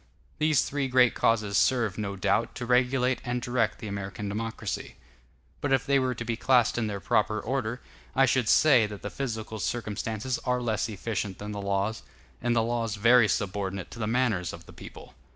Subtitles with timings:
[0.39, 4.95] These three great causes serve, no doubt, to regulate and direct the American democracy;
[5.61, 7.81] but if they were to be classed in their proper order,
[8.15, 12.01] I should say that the physical circumstances are less efficient than the laws,
[12.41, 15.13] and the laws very subordinate to the manners of the people.